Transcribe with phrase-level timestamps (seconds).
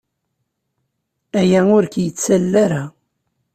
[1.39, 2.83] Aya ur k-yettalel ara.